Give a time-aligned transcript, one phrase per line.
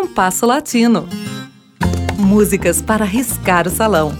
[0.00, 1.08] Compasso Latino.
[2.16, 4.12] Músicas para riscar o salão.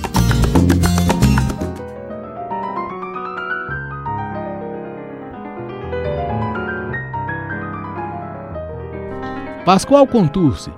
[9.65, 10.73] Pascoal Contursi,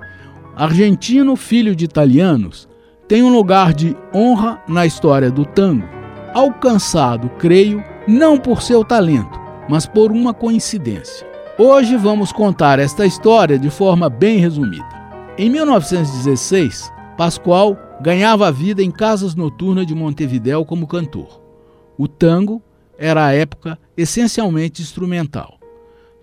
[0.55, 2.69] argentino filho de italianos,
[3.09, 5.89] tem um lugar de honra na história do tango,
[6.35, 11.30] alcançado, creio, não por seu talento, mas por uma coincidência.
[11.63, 14.89] Hoje vamos contar esta história de forma bem resumida.
[15.37, 21.39] Em 1916, Pascoal ganhava a vida em casas noturnas de Montevidéu como cantor.
[21.99, 22.63] O tango
[22.97, 25.61] era à época essencialmente instrumental.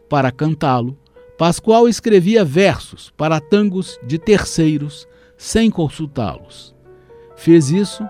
[0.09, 0.97] Para cantá-lo,
[1.37, 5.07] Pascoal escrevia versos para tangos de terceiros
[5.37, 6.73] sem consultá-los.
[7.35, 8.03] Fez isso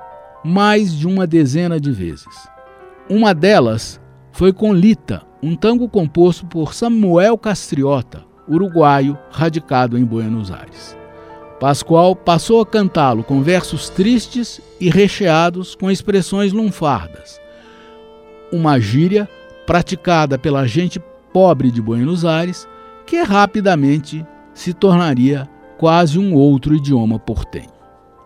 [0.46, 2.48] mais de uma dezena de vezes.
[3.10, 4.00] Uma delas
[4.32, 10.98] foi com Lita, um tango composto por Samuel Castriota, uruguaio radicado em Buenos Aires.
[11.60, 17.40] Pascoal passou a cantá-lo com versos tristes e recheados com expressões lunfardas,
[18.52, 19.28] uma gíria
[19.66, 21.02] praticada pela gente
[21.34, 22.68] pobre de Buenos Aires
[23.06, 27.72] que rapidamente se tornaria quase um outro idioma portenho.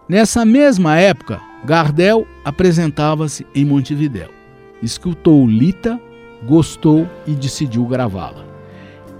[0.07, 4.29] Nessa mesma época, Gardel apresentava-se em Montevidéu.
[4.81, 5.99] Escutou Lita
[6.43, 8.45] gostou e decidiu gravá-la.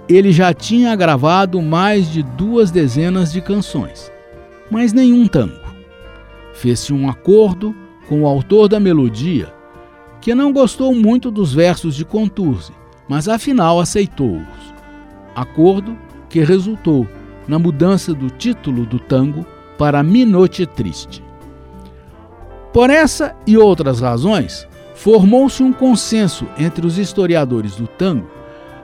[0.08, 4.10] Ele já tinha gravado mais de duas dezenas de canções,
[4.70, 5.62] mas nenhum tango.
[6.52, 7.74] Fez-se um acordo
[8.08, 9.52] com o autor da melodia,
[10.20, 12.72] que não gostou muito dos versos de Contursi,
[13.08, 14.74] mas afinal aceitou-os.
[15.34, 15.96] Acordo
[16.28, 17.06] que resultou
[17.48, 19.46] na mudança do título do tango
[19.78, 21.22] para Minote Triste.
[22.72, 28.28] Por essa e outras razões, formou-se um consenso entre os historiadores do tango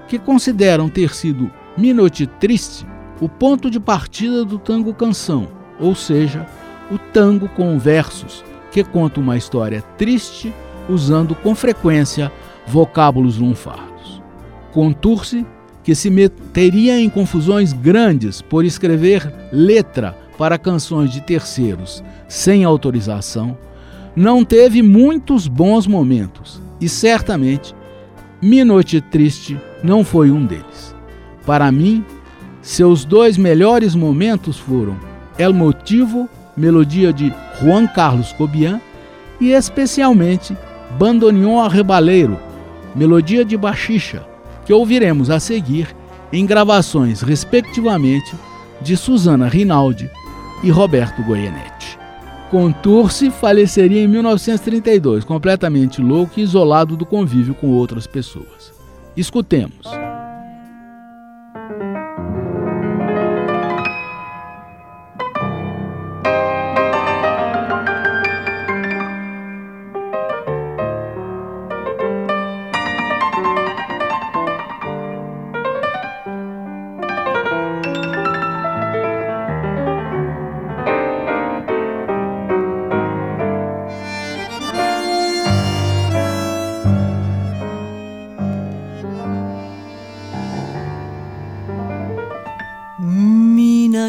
[0.07, 2.87] que consideram ter sido Minote Triste
[3.21, 6.47] o ponto de partida do tango canção, ou seja,
[6.91, 10.53] o tango com versos que conta uma história triste
[10.89, 12.33] usando com frequência
[12.67, 14.23] vocábulos lunfardos.
[14.73, 15.45] Conturse
[15.83, 23.57] que se meteria em confusões grandes por escrever letra para canções de terceiros sem autorização,
[24.19, 27.73] não teve muitos bons momentos e certamente
[28.43, 30.93] Minote Triste não foi um deles.
[31.47, 32.05] Para mim,
[32.61, 34.97] seus dois melhores momentos foram
[35.39, 38.81] El Motivo, melodia de Juan Carlos Cobian,
[39.41, 40.57] e especialmente
[40.99, 42.41] Bandoneon Arrebaleiro,
[42.97, 44.27] melodia de baxixa,
[44.67, 45.95] que ouviremos a seguir
[46.33, 48.35] em gravações, respectivamente,
[48.81, 50.11] de Susana Rinaldi
[50.65, 51.78] e Roberto Goyenetti.
[52.51, 58.73] Contursi faleceria em 1932, completamente louco e isolado do convívio com outras pessoas.
[59.15, 59.87] Escutemos.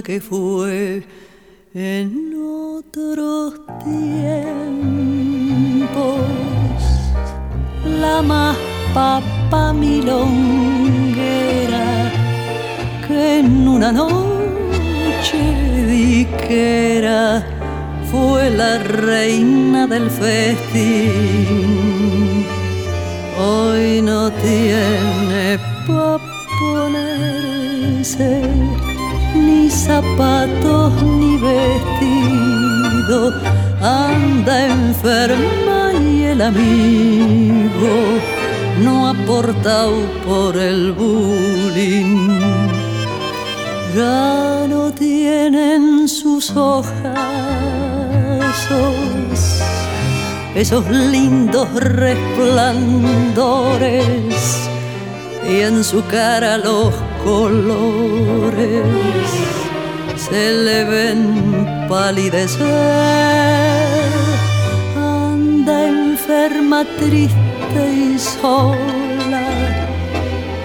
[0.09, 1.03] Que fue
[1.75, 4.01] en otros tiempos.
[8.01, 8.57] La más
[8.91, 10.31] papa milonguera
[13.07, 15.37] que en una noche
[15.87, 17.45] vi que era
[18.11, 20.87] fue la reina del festín.
[23.39, 26.19] Hoy no tiene pa
[29.89, 33.19] zapatos ni vestido,
[33.81, 37.93] anda enferma y el amigo
[38.83, 42.39] no ha portado por el bullying.
[43.95, 46.85] Ya no tienen sus ojos
[50.55, 54.69] esos lindos resplandores
[55.49, 56.93] y en su cara los
[57.23, 59.28] colores
[60.19, 62.59] se le ven palidecer.
[64.95, 69.47] Anda enferma, triste y sola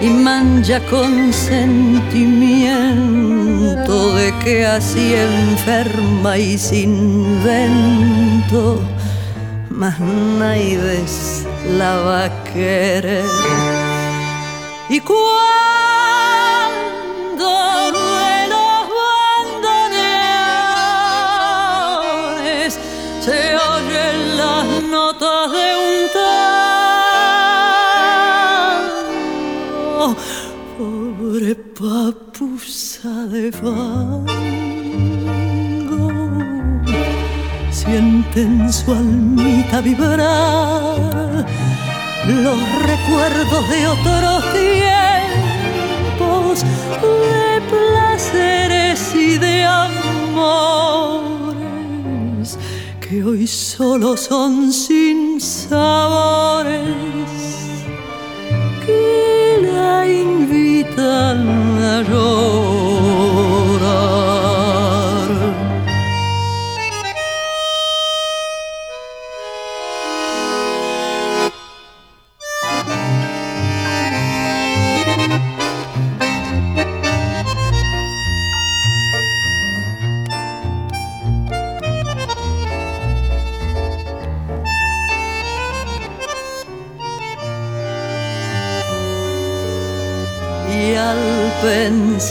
[0.01, 8.81] y mancha con sentimiento de que así enferma y sin vento,
[9.69, 11.05] más nadie
[11.77, 13.23] la va a querer.
[14.89, 15.25] Y cuando
[23.25, 25.95] se oyen las notas de un
[29.97, 30.15] tango,
[30.77, 34.35] pobre papusa de fango,
[37.71, 41.45] sienten su almita vibrar
[42.27, 42.59] los
[42.91, 46.53] recuerdos de otros tiempos,
[47.01, 51.44] de placeres y de amor
[53.07, 56.81] que hoy solo son sin sabores
[58.83, 61.47] que la invitan
[61.77, 62.54] a llorar.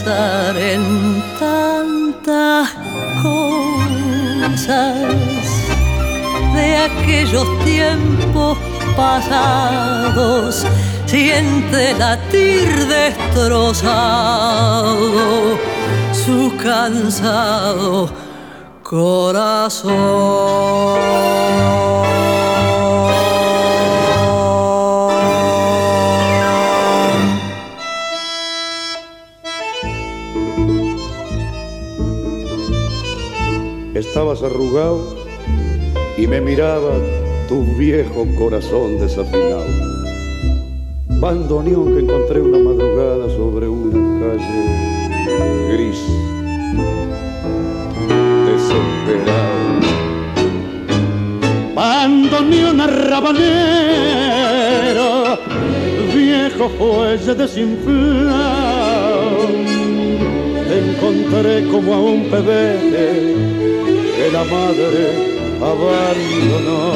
[0.03, 2.69] En tantas
[3.23, 4.97] cosas
[6.53, 8.57] de aquellos tiempos
[8.97, 10.65] pasados,
[11.05, 13.87] siente latir destrozado
[16.11, 18.09] su cansado
[18.83, 19.95] corazón.
[34.35, 35.15] Estabas arrugado
[36.17, 36.91] y me miraba
[37.47, 39.63] tu viejo corazón desafinado.
[41.21, 45.07] Bandoneón que encontré una madrugada sobre una calle
[45.71, 46.01] gris.
[48.45, 49.79] Desesperado.
[51.73, 53.39] Bandoneón arrabanero,
[56.13, 58.65] viejo fuelle desinflado.
[60.67, 63.45] Te encontré como a un pebete
[64.15, 66.93] que la madre abandonó.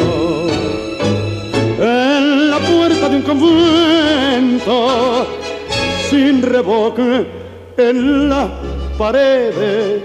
[1.79, 4.75] En la puerta de un convento,
[6.09, 7.25] sin revoque,
[7.77, 8.49] en las
[8.97, 10.03] paredes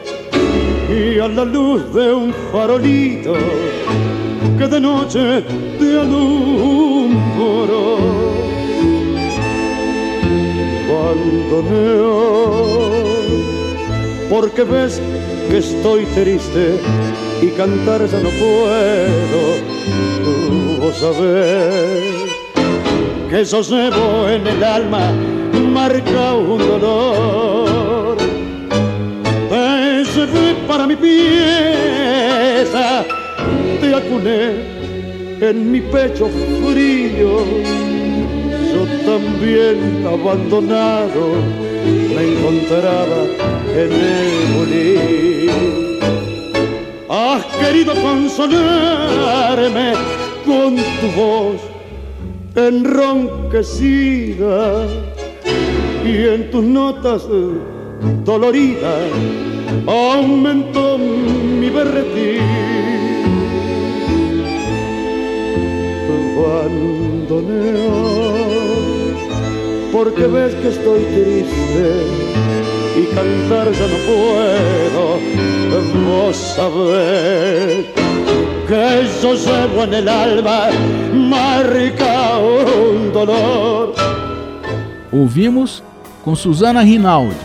[0.88, 3.34] y a la luz de un farolito
[4.58, 5.42] que de noche
[5.78, 7.74] te alumbró.
[14.28, 15.00] Porque ves
[15.48, 16.80] que estoy triste
[17.42, 19.42] y cantar ya no puedo.
[20.80, 22.14] Vos sabés
[23.30, 25.12] que llevo en el alma
[25.72, 28.16] marca un dolor.
[29.48, 31.84] Te llevé para mi pieza,
[33.80, 34.74] te acuné
[35.40, 37.44] en mi pecho frío.
[38.72, 43.20] Yo también abandonado me encontraba
[43.74, 45.98] en el molín.
[47.08, 49.94] Has querido consolarme
[50.46, 51.60] con tu voz
[52.54, 54.86] enronquecida
[56.04, 57.22] y en tus notas
[58.24, 59.08] doloridas
[59.86, 62.42] aumentó mi berretín.
[66.36, 68.23] Abandoneo
[69.94, 72.06] porque ves que estoy triste
[72.98, 75.20] y cantar ya no puedo.
[76.04, 77.86] Vos sabés
[78.66, 80.68] que yo llevo en el alma
[81.12, 83.94] marca un dolor.
[85.12, 85.80] Ouvimos
[86.24, 87.36] com Susana Rinaldi,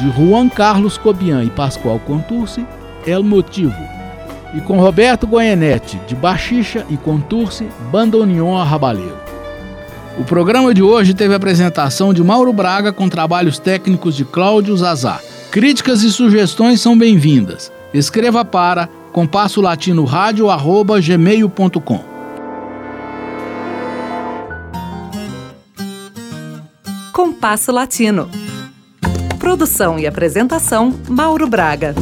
[0.00, 2.64] de Juan Carlos Cobian e Pascoal Contursi,
[3.04, 3.74] El Motivo.
[4.54, 9.29] E com Roberto Goianetti, de Baxixa e Contursi, Bandoneon Arrabaleiro.
[10.20, 14.76] O programa de hoje teve a apresentação de Mauro Braga com trabalhos técnicos de Cláudio
[14.76, 15.18] Zazá.
[15.50, 17.72] Críticas e sugestões são bem-vindas.
[17.94, 20.04] Escreva para compasso latino
[21.02, 22.04] gmail.com.
[27.14, 28.28] Compasso Latino.
[29.38, 31.94] Produção e apresentação Mauro Braga.